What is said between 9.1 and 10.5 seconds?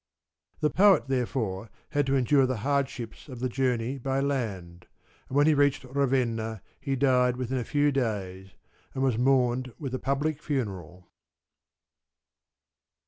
mourned with a public